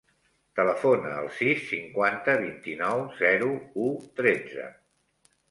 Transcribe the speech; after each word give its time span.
Telefona 0.59 1.11
al 1.17 1.29
sis, 1.39 1.61
cinquanta, 1.73 2.35
vint-i-nou, 2.45 3.05
zero, 3.21 3.53
u, 3.87 3.93
tretze. 4.23 4.67